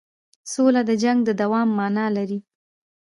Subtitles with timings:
[0.51, 2.39] سوله د جنګ د دوام معنی لري.